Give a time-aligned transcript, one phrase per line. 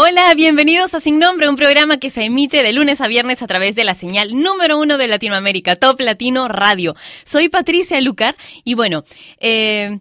[0.00, 3.48] Hola, bienvenidos a Sin Nombre, un programa que se emite de lunes a viernes a
[3.48, 6.94] través de la señal número uno de Latinoamérica, Top Latino Radio.
[7.24, 9.02] Soy Patricia Lucar y bueno,
[9.40, 9.98] eh,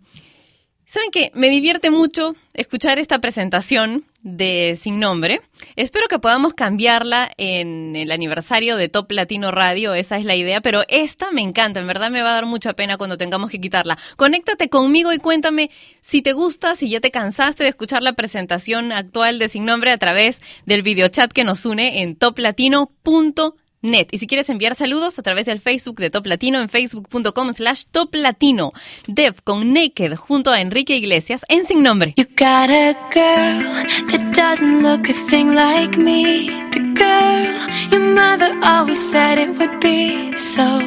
[0.89, 5.41] Saben que me divierte mucho escuchar esta presentación de Sin Nombre.
[5.75, 10.61] Espero que podamos cambiarla en el aniversario de Top Latino Radio, esa es la idea,
[10.61, 13.61] pero esta me encanta, en verdad me va a dar mucha pena cuando tengamos que
[13.61, 13.97] quitarla.
[14.15, 15.69] Conéctate conmigo y cuéntame
[16.01, 19.91] si te gusta, si ya te cansaste de escuchar la presentación actual de Sin Nombre
[19.91, 24.09] a través del videochat que nos une en toplatino.com net.
[24.11, 27.85] Y si quieres enviar saludos a través del Facebook de Top Latino en facebook.com slash
[27.91, 28.73] Top Latino.
[29.07, 32.13] Dev con Naked junto a Enrique Iglesias en Sin Nombre.
[32.17, 36.49] You got a girl that doesn't look a thing like me.
[36.71, 40.35] The girl your mother always said it would be.
[40.35, 40.79] So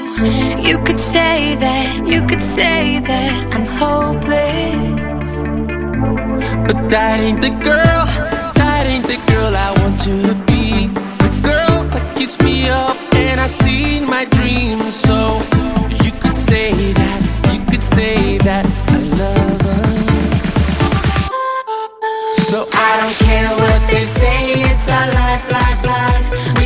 [0.61, 5.43] you could say that, you could say that I'm hopeless.
[6.67, 8.07] But that ain't the girl,
[8.55, 10.50] that ain't the girl I want to be.
[12.31, 14.95] Keeps me up and I see my dreams.
[14.95, 15.41] So
[16.05, 17.21] you could say that,
[17.53, 19.83] you could say that I love her.
[22.49, 26.60] So I don't care what they say, it's our life, life, life.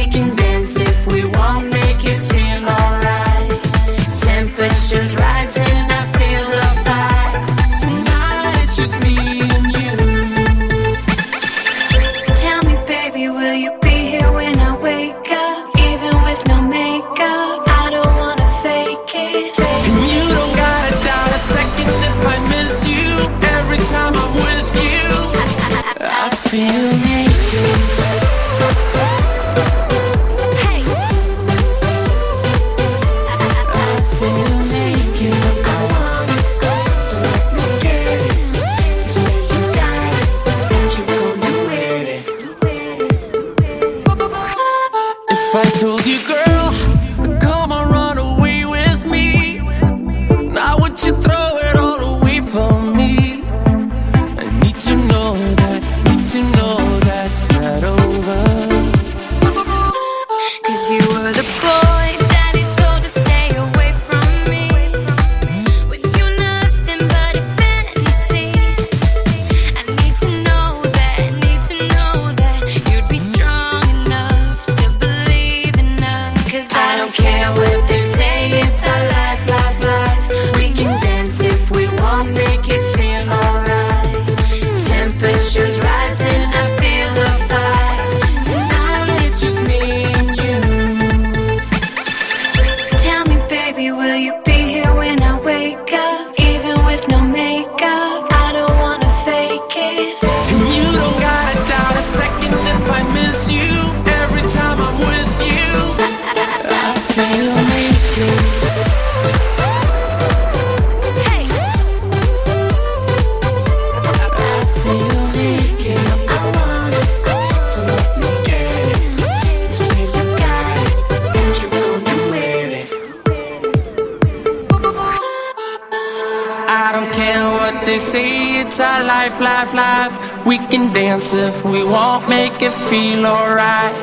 [129.41, 130.47] Life, life, life.
[130.47, 133.95] We can dance if we want, make it feel alright.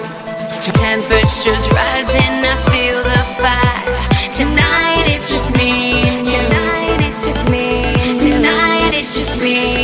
[0.59, 4.31] temperatures rising, I feel the fire.
[4.31, 6.41] Tonight it's just me and you.
[6.49, 7.93] Tonight it's just me.
[8.19, 9.80] Tonight it's just me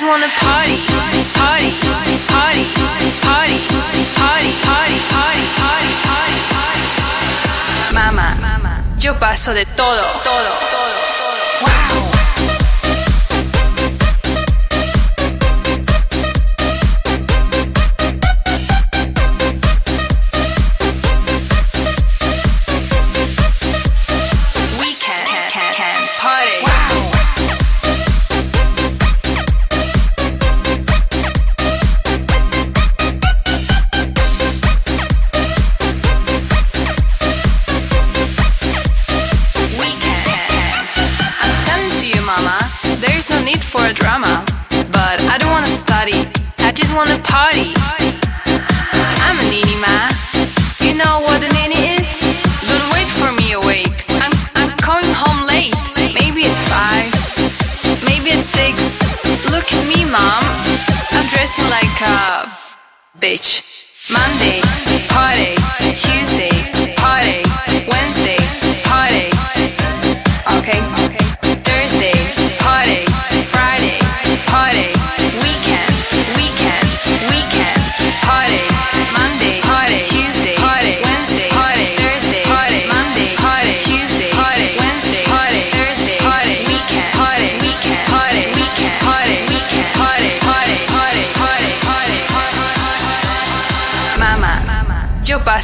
[0.00, 0.76] just wanna party,
[1.34, 1.90] party.
[7.92, 12.19] Mamá, yo paso de todo, todo, todo, todo.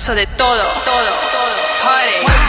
[0.07, 1.57] Paso de todo, todo, todo.
[1.83, 2.46] Party.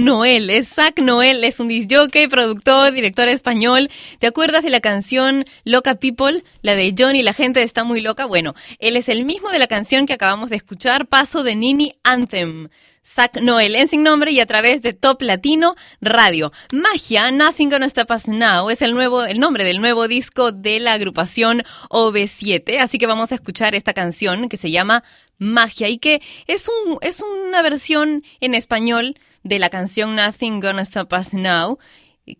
[0.00, 0.50] Noel.
[0.50, 3.90] Isaac Noel es un disjockey, productor, director español.
[4.18, 6.42] ¿Te acuerdas de la canción Loca People?
[6.62, 8.24] La de Johnny, la gente está muy loca.
[8.24, 11.94] Bueno, él es el mismo de la canción que acabamos de escuchar, Paso de Nini
[12.02, 12.68] Anthem.
[13.04, 16.52] Zach Noel en sin nombre y a través de Top Latino Radio.
[16.72, 20.80] Magia, Nothing Gonna Stop Us Now es el nuevo, el nombre del nuevo disco de
[20.80, 22.78] la agrupación OV7.
[22.78, 25.02] Así que vamos a escuchar esta canción que se llama
[25.38, 30.82] Magia y que es un, es una versión en español de la canción Nothing Gonna
[30.82, 31.78] Stop Us Now,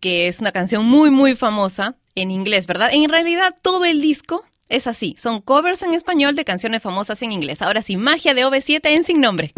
[0.00, 2.90] que es una canción muy, muy famosa en inglés, ¿verdad?
[2.92, 7.32] En realidad todo el disco es así, son covers en español de canciones famosas en
[7.32, 7.62] inglés.
[7.62, 9.52] Ahora sí, Magia de OV7 en sin nombre.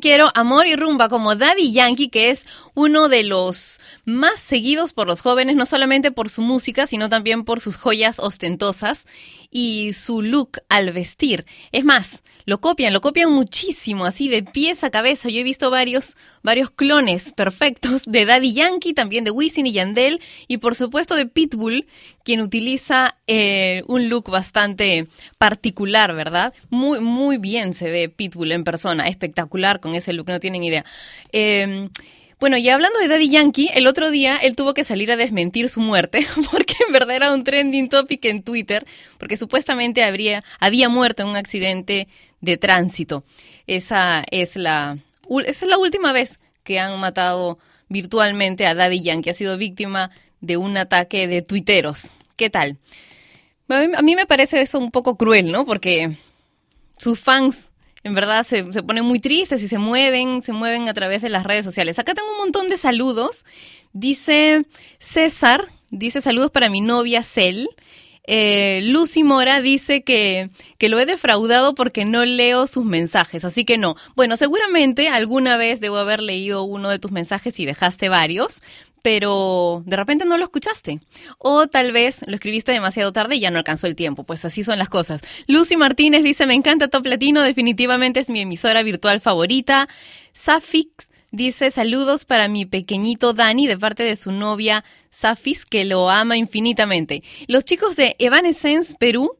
[0.00, 3.77] Quiero Amor y Rumba como Daddy Yankee, que es uno de los
[4.08, 8.18] más seguidos por los jóvenes, no solamente por su música, sino también por sus joyas
[8.18, 9.06] ostentosas
[9.50, 11.44] y su look al vestir.
[11.72, 15.28] Es más, lo copian, lo copian muchísimo, así de pies a cabeza.
[15.28, 20.22] Yo he visto varios, varios clones perfectos de Daddy Yankee, también de Wisin y Yandel,
[20.46, 21.86] y por supuesto de Pitbull,
[22.24, 26.54] quien utiliza eh, un look bastante particular, ¿verdad?
[26.70, 30.86] Muy, muy bien se ve Pitbull en persona, espectacular con ese look, no tienen idea.
[31.32, 31.90] Eh,
[32.40, 35.68] bueno, y hablando de Daddy Yankee, el otro día él tuvo que salir a desmentir
[35.68, 38.86] su muerte, porque en verdad era un trending topic en Twitter,
[39.18, 42.06] porque supuestamente habría, había muerto en un accidente
[42.40, 43.24] de tránsito.
[43.66, 44.98] Esa es la,
[45.44, 49.30] esa es la última vez que han matado virtualmente a Daddy Yankee.
[49.30, 52.14] Ha sido víctima de un ataque de tuiteros.
[52.36, 52.76] ¿Qué tal?
[53.68, 55.64] A mí, a mí me parece eso un poco cruel, ¿no?
[55.64, 56.12] Porque
[56.98, 57.70] sus fans
[58.08, 61.28] en verdad se, se ponen muy tristes y se mueven, se mueven a través de
[61.28, 61.98] las redes sociales.
[61.98, 63.44] Acá tengo un montón de saludos.
[63.92, 64.64] Dice
[64.98, 67.68] César, dice saludos para mi novia Cel.
[68.30, 73.64] Eh, Lucy Mora dice que, que lo he defraudado porque no leo sus mensajes, así
[73.64, 73.94] que no.
[74.16, 78.60] Bueno, seguramente alguna vez debo haber leído uno de tus mensajes y dejaste varios,
[79.10, 81.00] pero de repente no lo escuchaste.
[81.38, 84.24] O tal vez lo escribiste demasiado tarde y ya no alcanzó el tiempo.
[84.24, 85.22] Pues así son las cosas.
[85.46, 89.88] Lucy Martínez dice, me encanta Top Latino, definitivamente es mi emisora virtual favorita.
[90.34, 96.10] Safix dice, saludos para mi pequeñito Dani de parte de su novia Safis, que lo
[96.10, 97.22] ama infinitamente.
[97.46, 99.37] Los chicos de Evanescence Perú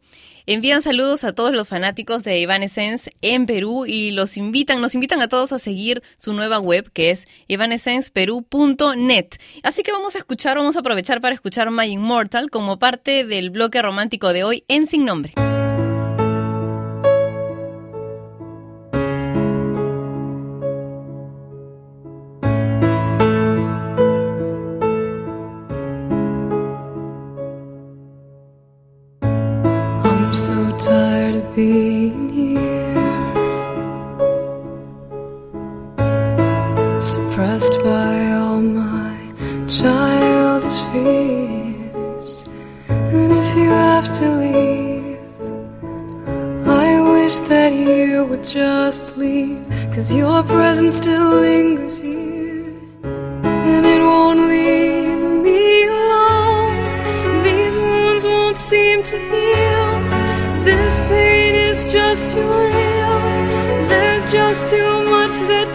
[0.50, 5.20] Envían saludos a todos los fanáticos de Evanescence en Perú y los invitan, nos invitan
[5.20, 9.26] a todos a seguir su nueva web que es evanescenceperú.net.
[9.62, 13.50] Así que vamos a escuchar, vamos a aprovechar para escuchar My Immortal como parte del
[13.50, 15.34] bloque romántico de hoy en Sin Nombre.
[37.38, 39.16] Suppressed by all my
[39.68, 42.44] childish fears.
[42.88, 45.20] And if you have to leave,
[46.66, 52.74] I wish that you would just leave, cause your presence still lingers here,
[53.04, 57.44] and it won't leave me alone.
[57.44, 59.90] These wounds won't seem to heal.
[60.64, 63.16] This pain is just too real.
[63.92, 65.67] There's just too much that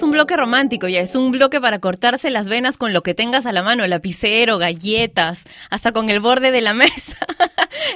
[0.00, 3.46] es bloque romántico, ya es un bloque para cortarse las venas con lo que tengas
[3.46, 7.16] a la mano, lapicero, galletas, hasta con el borde de la mesa.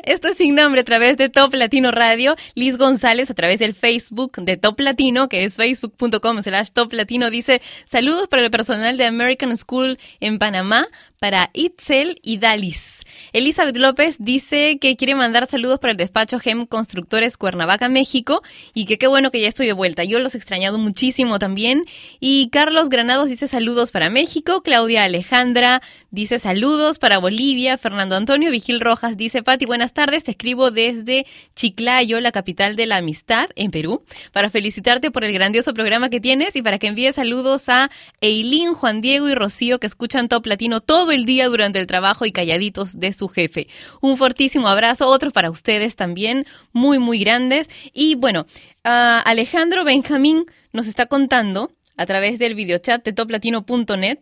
[0.04, 2.34] Esto es sin nombre a través de Top Latino Radio.
[2.54, 7.28] Liz González a través del Facebook de Top Latino, que es facebook.com slash Top Latino,
[7.28, 10.86] dice saludos para el personal de American School en Panamá,
[11.24, 13.04] para Itzel y Dalis.
[13.32, 18.42] Elizabeth López dice que quiere mandar saludos para el despacho GEM Constructores Cuernavaca, México,
[18.74, 20.04] y que qué bueno que ya estoy de vuelta.
[20.04, 21.86] Yo los he extrañado muchísimo también.
[22.20, 24.62] Y Carlos Granados dice saludos para México.
[24.62, 27.78] Claudia Alejandra dice saludos para Bolivia.
[27.78, 30.24] Fernando Antonio Vigil Rojas dice, Pati, buenas tardes.
[30.24, 35.32] Te escribo desde Chiclayo, la capital de la amistad, en Perú, para felicitarte por el
[35.32, 39.78] grandioso programa que tienes y para que envíes saludos a Eileen, Juan Diego y Rocío
[39.78, 43.68] que escuchan Top Latino todo el día durante el trabajo y calladitos de su jefe.
[44.00, 47.68] Un fortísimo abrazo, otro para ustedes también, muy, muy grandes.
[47.92, 48.46] Y bueno,
[48.84, 54.18] ah, Alejandro Benjamín nos está contando a través del videochat de toplatino.net.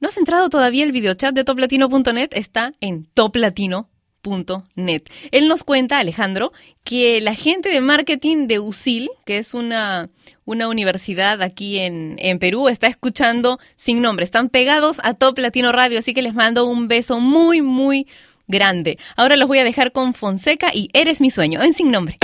[0.00, 0.84] ¿No has entrado todavía?
[0.84, 5.02] El videochat de toplatino.net está en toplatino.net.
[5.30, 10.10] Él nos cuenta, Alejandro, que la gente de marketing de USIL, que es una,
[10.44, 14.24] una universidad aquí en, en, Perú, está escuchando sin nombre.
[14.24, 18.06] Están pegados a Top Latino Radio, así que les mando un beso muy, muy
[18.46, 18.98] grande.
[19.16, 22.18] Ahora los voy a dejar con Fonseca y Eres mi sueño, en sin nombre.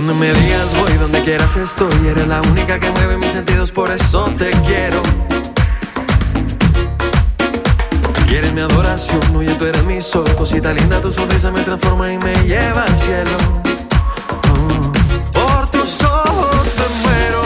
[0.00, 1.92] Donde me digas voy, donde quieras estoy.
[2.08, 5.02] Eres la única que mueve mis sentidos, por eso te quiero.
[8.26, 10.24] Quieres mi adoración, oye tú eres mi sol.
[10.38, 13.36] Cosita linda, tu sonrisa me transforma y me lleva al cielo.
[14.48, 14.92] Oh,
[15.34, 17.42] por tus ojos me muero.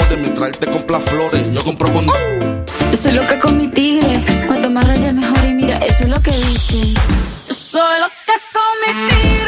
[0.00, 1.52] Enamores mientras él te compra flores.
[1.52, 2.06] Yo compro con.
[2.06, 4.20] Yo soy loca con mi tigre.
[4.46, 6.94] Cuanto más rayas mejor y mira, eso es lo que dicen.
[7.48, 9.39] Yo soy loca con mi tigre.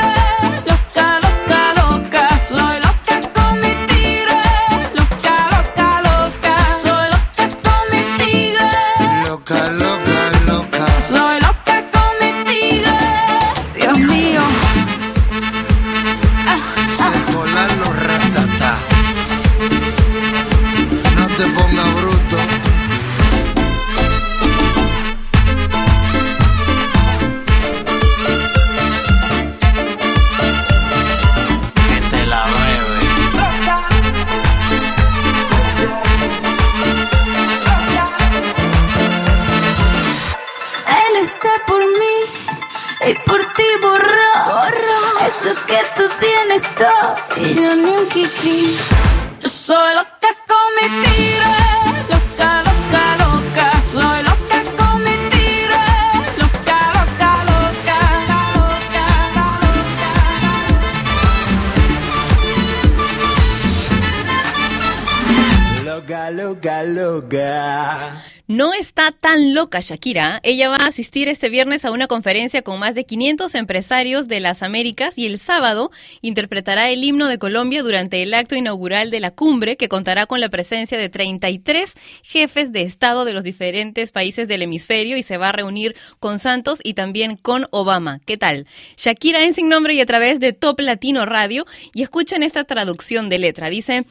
[69.73, 70.39] Loca Shakira.
[70.43, 74.39] Ella va a asistir este viernes a una conferencia con más de 500 empresarios de
[74.41, 79.21] las Américas y el sábado interpretará el himno de Colombia durante el acto inaugural de
[79.21, 84.13] la cumbre que contará con la presencia de 33 jefes de Estado de los diferentes
[84.13, 88.21] países del hemisferio y se va a reunir con Santos y también con Obama.
[88.27, 88.67] ¿Qué tal?
[88.99, 91.65] Shakira en Sin Nombre y a través de Top Latino Radio
[91.95, 93.71] y escuchen esta traducción de letra.
[93.71, 94.05] Dice...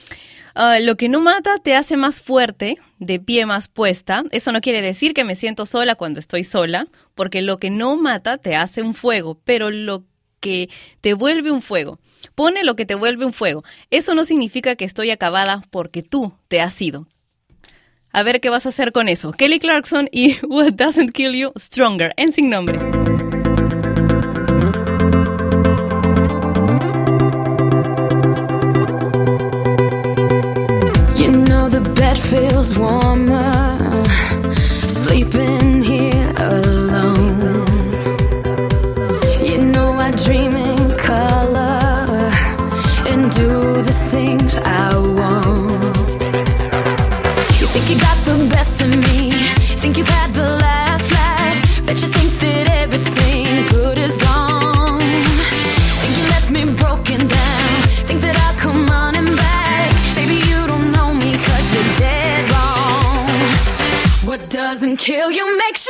[0.53, 4.23] Ah, lo que no mata te hace más fuerte, de pie más puesta.
[4.31, 7.97] Eso no quiere decir que me siento sola cuando estoy sola, porque lo que no
[7.97, 10.03] mata te hace un fuego, pero lo
[10.39, 10.69] que
[11.01, 11.99] te vuelve un fuego.
[12.35, 13.63] Pone lo que te vuelve un fuego.
[13.89, 17.07] Eso no significa que estoy acabada porque tú te has ido.
[18.11, 19.31] A ver qué vas a hacer con eso.
[19.31, 23.00] Kelly Clarkson y What Doesn't Kill You Stronger en sin nombre.
[32.13, 34.03] Bed feels warmer.
[34.87, 35.70] Sleeping
[65.01, 65.80] kill you makes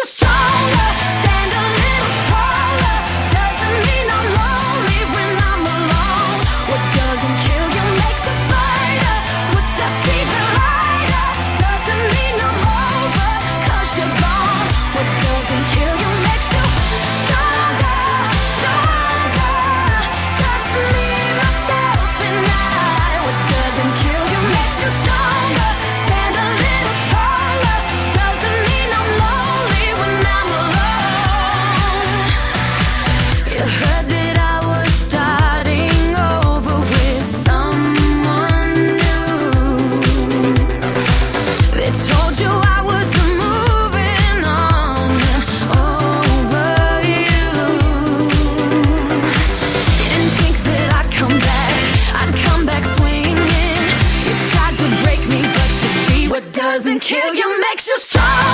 [56.74, 58.51] doesn't kill you makes you stronger.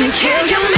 [0.00, 0.69] Doesn't kill you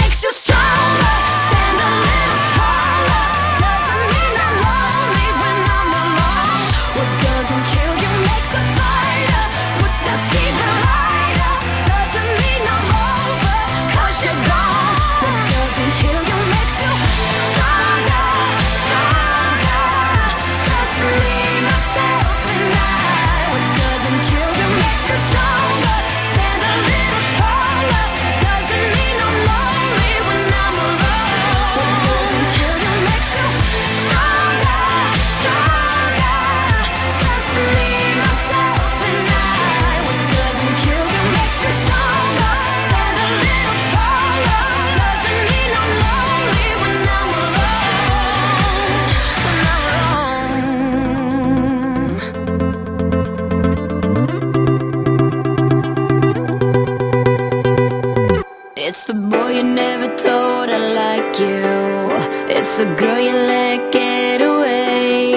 [59.62, 62.56] never told I like you.
[62.56, 65.32] It's the girl you let get away.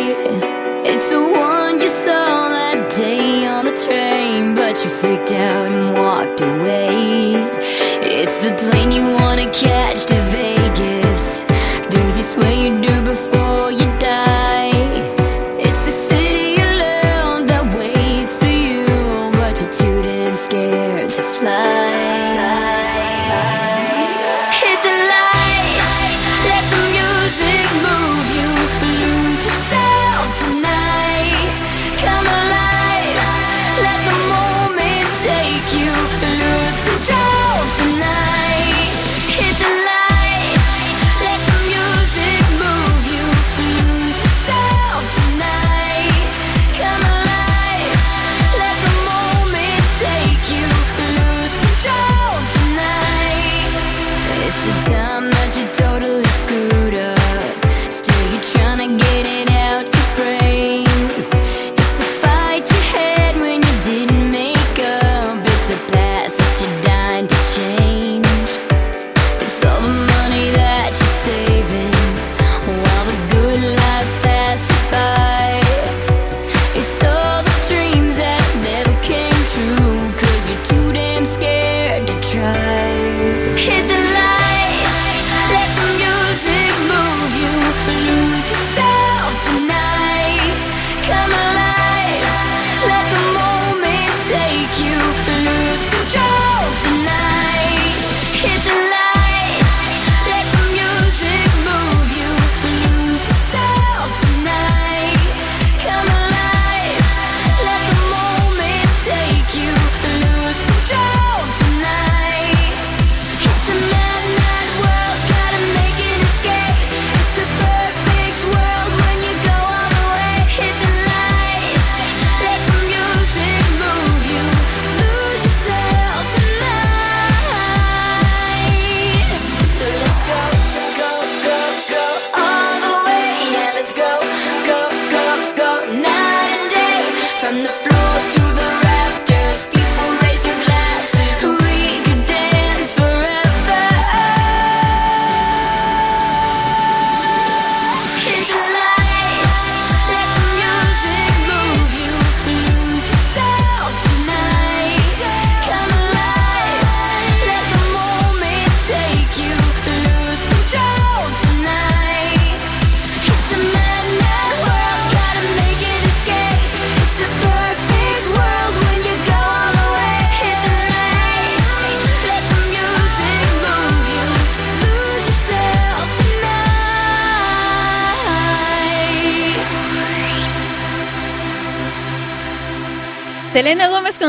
[0.92, 5.94] It's the one you saw that day on the train, but you freaked out and
[5.94, 7.36] walked away.
[8.02, 9.95] It's the plane you wanna catch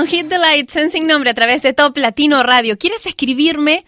[0.09, 2.76] Hit the Lights en sin nombre a través de Top Latino Radio.
[2.76, 3.84] ¿Quieres escribirme?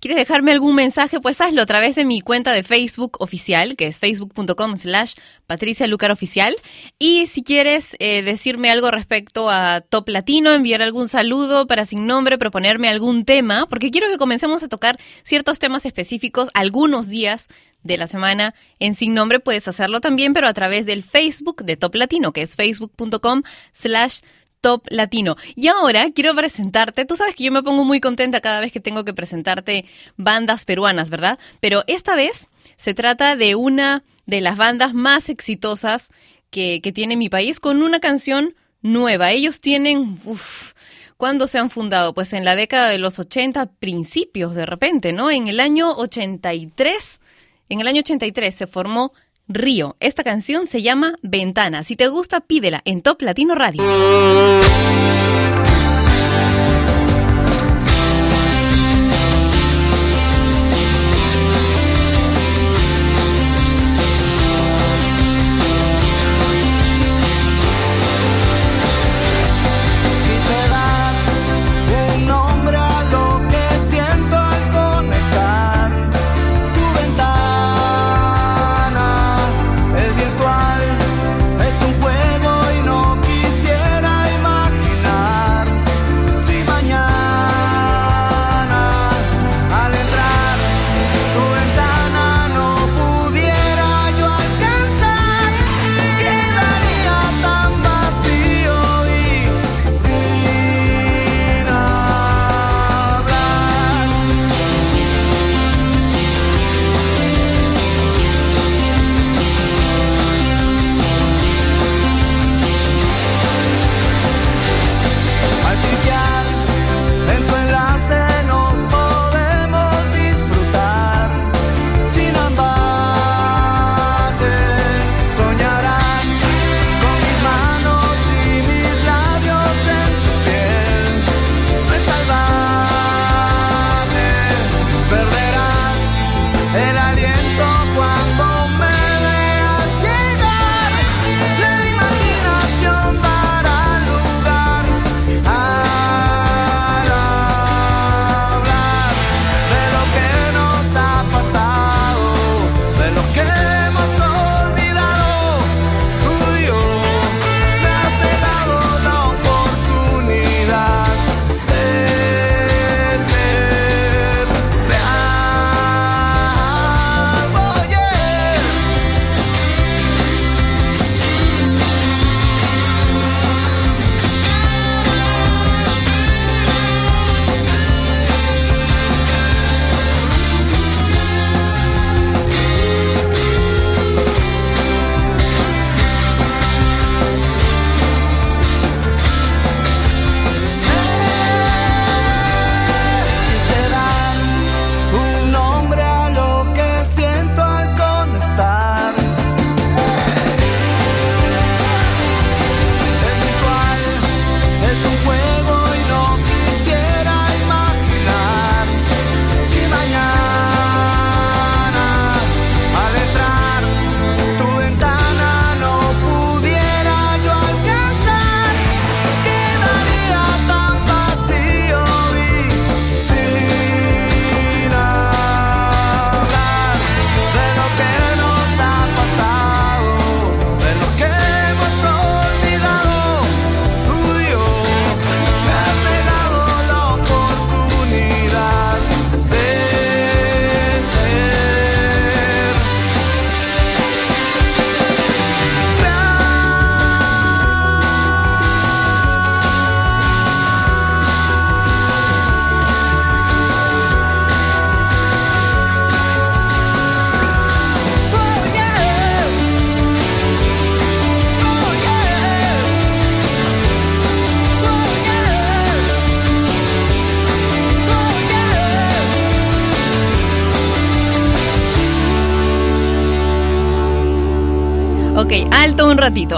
[0.00, 1.20] ¿Quieres dejarme algún mensaje?
[1.20, 5.14] Pues hazlo a través de mi cuenta de Facebook oficial, que es facebook.com slash
[5.46, 6.56] Patricia Lucar Oficial.
[6.98, 12.06] Y si quieres eh, decirme algo respecto a Top Latino, enviar algún saludo para sin
[12.06, 17.48] nombre, proponerme algún tema, porque quiero que comencemos a tocar ciertos temas específicos algunos días
[17.82, 21.76] de la semana en sin nombre, puedes hacerlo también, pero a través del Facebook de
[21.76, 23.42] Top Latino, que es facebook.com
[23.72, 24.20] slash
[24.60, 25.36] Top Latino.
[25.54, 28.80] Y ahora quiero presentarte, tú sabes que yo me pongo muy contenta cada vez que
[28.80, 29.84] tengo que presentarte
[30.16, 31.38] bandas peruanas, ¿verdad?
[31.60, 36.10] Pero esta vez se trata de una de las bandas más exitosas
[36.50, 39.30] que, tiene mi país con una canción nueva.
[39.32, 40.18] Ellos tienen...
[40.24, 40.72] Uf,
[41.16, 42.14] ¿Cuándo se han fundado?
[42.14, 45.32] Pues en la década de los 80, principios de repente, ¿no?
[45.32, 47.20] En el año 83,
[47.68, 49.12] en el año 83 se formó
[49.48, 49.96] Río.
[50.00, 51.82] Esta canción se llama Ventana.
[51.82, 53.82] Si te gusta, pídela en Top Latino Radio.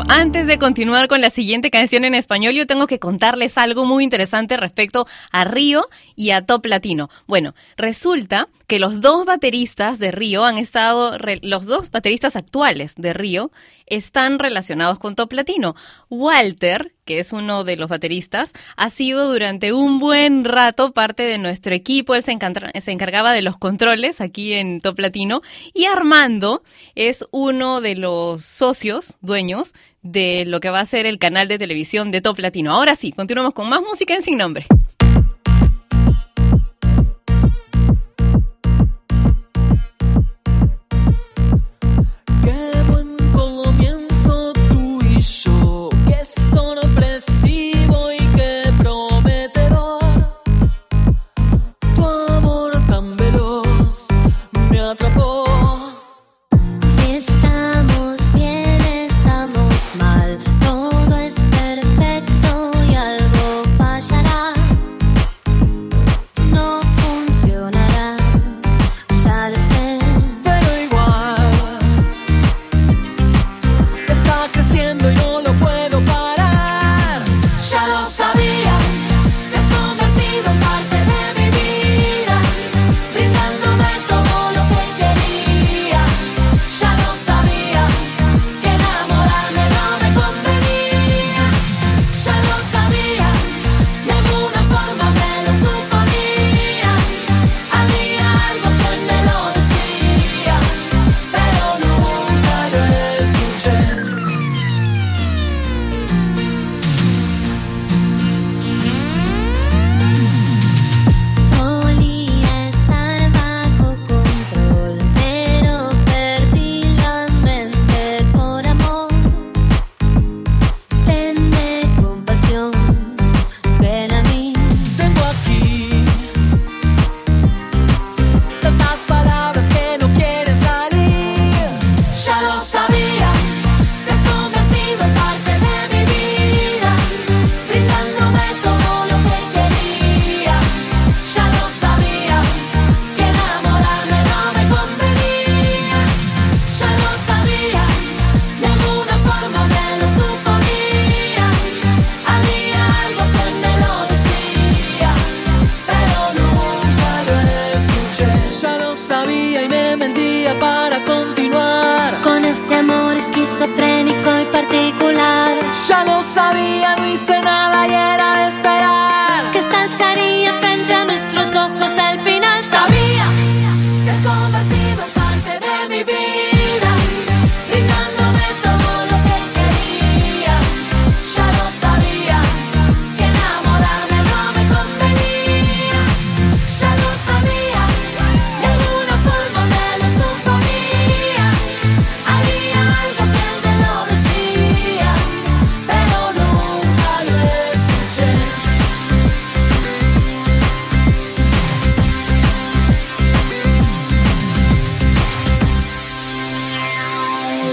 [0.09, 4.03] Antes de continuar con la siguiente canción en español, yo tengo que contarles algo muy
[4.03, 7.09] interesante respecto a Río y a Top Latino.
[7.29, 13.13] Bueno, resulta que los dos bateristas de Río han estado, los dos bateristas actuales de
[13.13, 13.53] Río
[13.91, 15.75] están relacionados con Top Latino.
[16.09, 21.39] Walter, que es uno de los bateristas, ha sido durante un buen rato parte de
[21.39, 22.15] nuestro equipo.
[22.15, 25.43] Él se, encargaba de los controles aquí en Top Latino.
[25.75, 26.63] Y Armando
[26.95, 31.59] es uno de los socios, dueños, de lo que va a ser el canal de
[31.59, 32.73] televisión de Top Latino.
[32.73, 34.67] Ahora sí, continuamos con más música en Sin Nombre.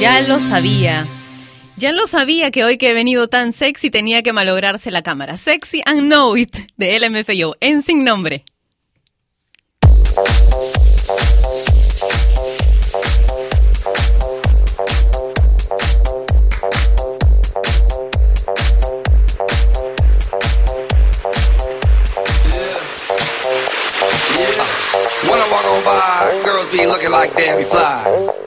[0.07, 1.05] Ya lo sabía.
[1.75, 5.35] Ya lo sabía que hoy que he venido tan sexy tenía que malograrse la cámara.
[5.35, 8.45] Sexy and Know It de LMFAO en sin nombre.
[26.45, 27.33] Girls be looking like
[27.65, 28.46] Fly.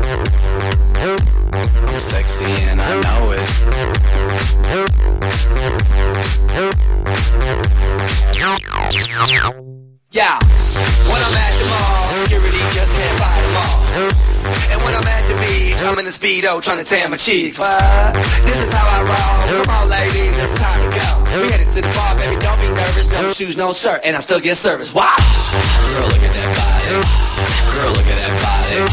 [1.99, 3.39] Sexy and I know it.
[10.11, 10.39] Yeah,
[11.07, 13.79] when I'm at the mall, security just can't fight them all.
[14.71, 15.83] And when I'm at the beach.
[15.83, 17.59] I'm in a speedo trying to tan my cheeks.
[17.59, 18.13] What?
[18.43, 19.63] This is how I roll.
[19.63, 20.50] Come on, ladies,
[23.31, 24.93] shoes, no shirt, and I still get service.
[24.93, 25.15] Watch.
[25.15, 26.99] Girl, look at that body.
[27.79, 28.83] Girl, look at that body.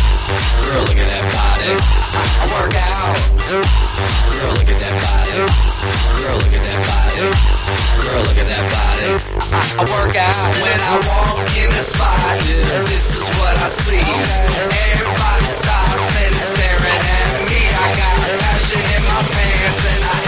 [0.63, 1.75] Girl, look at that body.
[1.75, 3.19] I, work out.
[3.51, 5.43] Girl, look at that body.
[6.23, 7.19] Girl, look at that body.
[7.99, 9.11] Girl, look at that body.
[9.75, 12.15] I, work out when I walk in the spot.
[12.47, 13.99] Yeah, this is what I see.
[13.99, 17.61] Everybody stops and is staring at me.
[17.75, 20.28] I got passion in my pants and I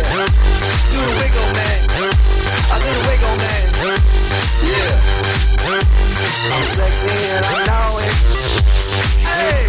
[0.21, 1.81] Do the wiggle, man.
[2.69, 3.65] I do wiggle, man.
[4.61, 5.01] Yeah.
[6.51, 8.13] I'm sexy and I know it.
[9.25, 9.65] Hey.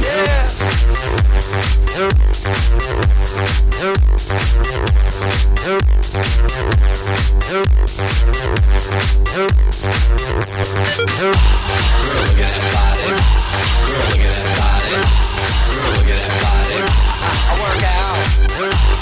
[0.00, 0.48] Yeah.
[1.92, 2.08] Girl,
[12.08, 13.12] look at that body.
[13.52, 14.96] Girl, look at that body.
[15.68, 16.80] Girl, look at that body.
[17.44, 19.01] I work out.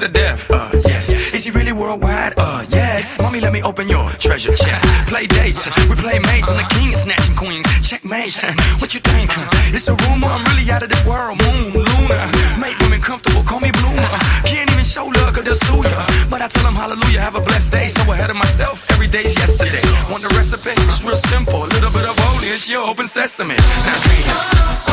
[0.00, 1.08] to the death, uh, yes.
[1.32, 2.34] Is he really worldwide?
[2.36, 3.20] Uh, yes.
[3.20, 4.86] Mommy, let me open your treasure chest.
[5.08, 7.66] Play dates, we play mates, and the king is snatching queens.
[7.80, 8.36] Checkmate,
[8.80, 9.30] what you think?
[9.72, 11.40] It's a rumor, I'm really out of this world.
[11.40, 12.20] Moon, Luna,
[12.60, 14.08] make women comfortable, call me bloomer.
[14.44, 16.06] Can't even show love, cause they'll sue ya.
[16.28, 17.88] But I tell them hallelujah, have a blessed day.
[17.88, 19.80] So ahead of myself, every day's yesterday.
[20.10, 20.76] Want the recipe?
[20.90, 21.64] It's real simple.
[21.64, 23.56] A little bit of holy, it's your open sesame.
[23.56, 24.85] Now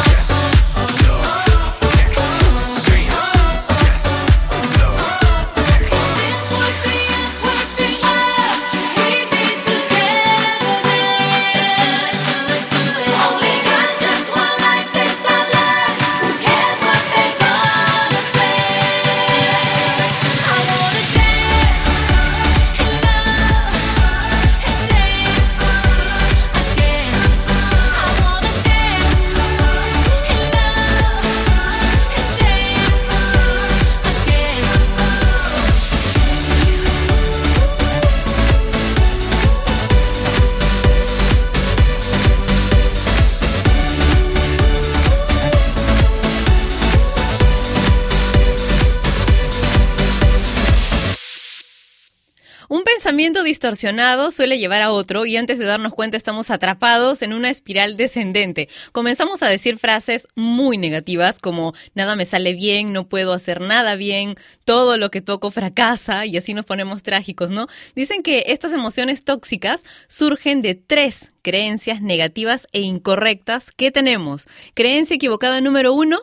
[53.13, 57.51] pensamiento distorsionado suele llevar a otro y antes de darnos cuenta estamos atrapados en una
[57.51, 58.69] espiral descendente.
[58.91, 63.95] Comenzamos a decir frases muy negativas como nada me sale bien, no puedo hacer nada
[63.95, 64.33] bien,
[64.65, 67.67] todo lo que toco fracasa y así nos ponemos trágicos, ¿no?
[67.95, 74.47] Dicen que estas emociones tóxicas surgen de tres creencias negativas e incorrectas que tenemos.
[74.73, 76.19] Creencia equivocada número uno,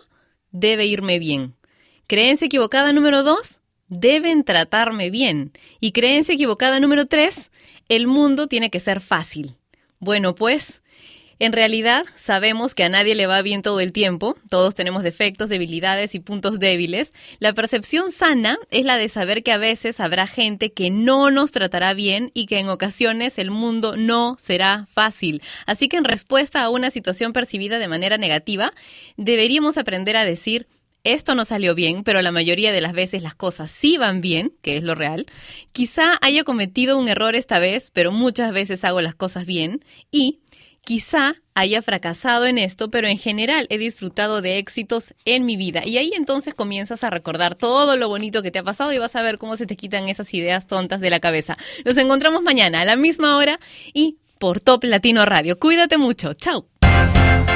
[0.51, 1.55] debe irme bien.
[2.09, 3.61] Creencia equivocada número dos,
[3.91, 5.53] deben tratarme bien.
[5.81, 7.51] Y creencia equivocada número tres,
[7.91, 9.57] el mundo tiene que ser fácil.
[9.99, 10.81] Bueno, pues,
[11.41, 15.49] en realidad sabemos que a nadie le va bien todo el tiempo, todos tenemos defectos,
[15.49, 17.15] debilidades y puntos débiles.
[17.39, 21.51] La percepción sana es la de saber que a veces habrá gente que no nos
[21.51, 25.43] tratará bien y que en ocasiones el mundo no será fácil.
[25.65, 28.75] Así que en respuesta a una situación percibida de manera negativa,
[29.17, 30.69] deberíamos aprender a decir,
[31.05, 34.53] esto no salió bien, pero la mayoría de las veces las cosas sí van bien,
[34.63, 35.27] que es lo real.
[35.73, 39.85] Quizá haya cometido un error esta vez, pero muchas veces hago las cosas bien.
[40.11, 40.41] Y
[40.85, 45.83] quizá haya fracasado en esto, pero en general he disfrutado de éxitos en mi vida.
[45.87, 49.17] Y ahí entonces comienzas a recordar todo lo bonito que te ha pasado y vas
[49.17, 51.57] a ver cómo se te quitan esas ideas tontas de la cabeza.
[51.85, 53.61] Nos encontramos mañana a la misma hora
[53.93, 55.59] y por Top Latino Radio.
[55.59, 56.35] Cuídate mucho.
[56.35, 56.70] Chao.